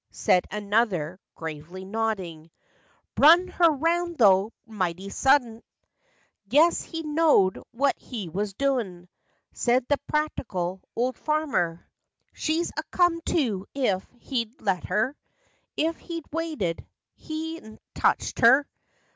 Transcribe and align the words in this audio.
"Said 0.29 0.45
another, 0.49 1.19
gravely 1.35 1.85
nodding. 1.85 2.49
72 2.49 2.49
FACTS 2.49 2.57
AND 2.57 2.89
FANCIES." 2.89 3.13
Brung 3.15 3.47
her 3.53 3.75
'round 3.77 4.17
tho' 4.17 4.51
mighty 4.65 5.09
suddent; 5.09 5.63
Guess 6.49 6.81
he 6.81 7.03
know'd 7.03 7.59
what 7.69 7.95
he 7.99 8.27
was 8.27 8.55
doin'!" 8.55 9.07
Said 9.53 9.85
the 9.87 9.99
practical 10.07 10.81
old 10.95 11.19
farmer. 11.19 11.87
"She'd 12.33 12.71
a 12.77 12.83
come 12.89 13.21
to 13.27 13.67
if 13.75 14.03
he'd 14.21 14.59
let 14.59 14.85
her; 14.85 15.15
If 15.77 15.99
he'd 15.99 16.25
waited; 16.31 16.83
hadn't 17.19 17.79
touched 17.93 18.39
her." 18.39 18.65